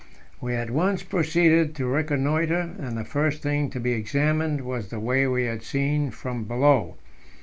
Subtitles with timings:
[0.41, 4.99] We at once proceeded to reconnoitre, and the first thing to be examined was the
[4.99, 6.95] way we had seen from below.